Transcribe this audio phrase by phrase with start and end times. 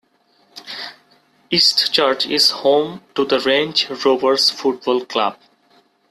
[1.51, 5.37] Eastchurch is home to the Range Rovers Football Club.